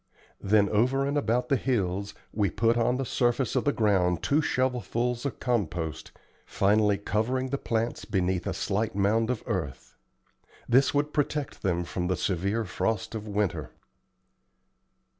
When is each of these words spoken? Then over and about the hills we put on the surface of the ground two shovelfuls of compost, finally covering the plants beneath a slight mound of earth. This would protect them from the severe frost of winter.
Then 0.41 0.67
over 0.69 1.05
and 1.05 1.15
about 1.15 1.49
the 1.49 1.55
hills 1.55 2.15
we 2.33 2.49
put 2.49 2.75
on 2.75 2.97
the 2.97 3.05
surface 3.05 3.55
of 3.55 3.65
the 3.65 3.71
ground 3.71 4.23
two 4.23 4.41
shovelfuls 4.41 5.27
of 5.27 5.39
compost, 5.39 6.11
finally 6.43 6.97
covering 6.97 7.49
the 7.49 7.59
plants 7.59 8.05
beneath 8.05 8.47
a 8.47 8.53
slight 8.55 8.95
mound 8.95 9.29
of 9.29 9.43
earth. 9.45 9.93
This 10.67 10.91
would 10.91 11.13
protect 11.13 11.61
them 11.61 11.83
from 11.83 12.07
the 12.07 12.17
severe 12.17 12.65
frost 12.65 13.13
of 13.13 13.27
winter. 13.27 13.73